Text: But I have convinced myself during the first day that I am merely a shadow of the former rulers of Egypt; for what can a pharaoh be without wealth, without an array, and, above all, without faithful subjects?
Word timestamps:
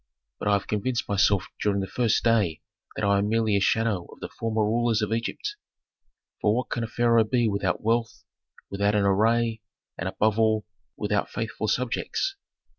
But 0.39 0.47
I 0.47 0.53
have 0.53 0.65
convinced 0.65 1.07
myself 1.07 1.45
during 1.61 1.79
the 1.79 1.85
first 1.85 2.23
day 2.23 2.63
that 2.95 3.05
I 3.05 3.19
am 3.19 3.29
merely 3.29 3.55
a 3.55 3.59
shadow 3.59 4.05
of 4.11 4.19
the 4.19 4.29
former 4.29 4.63
rulers 4.65 5.03
of 5.03 5.13
Egypt; 5.13 5.57
for 6.41 6.55
what 6.55 6.71
can 6.71 6.83
a 6.83 6.87
pharaoh 6.87 7.23
be 7.23 7.47
without 7.47 7.83
wealth, 7.83 8.23
without 8.71 8.95
an 8.95 9.03
array, 9.03 9.61
and, 9.99 10.09
above 10.09 10.39
all, 10.39 10.65
without 10.97 11.29
faithful 11.29 11.67
subjects? 11.67 12.35